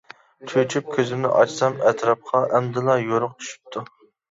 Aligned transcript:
چۆچۈپ 0.53 0.89
كۆزۈمنى 0.95 1.31
ئاچسام، 1.41 1.77
ئەتراپقا 1.91 2.43
ئەمدىلا 2.55 2.99
يورۇق 3.05 3.39
چۈشۈپتۇ. 3.45 3.89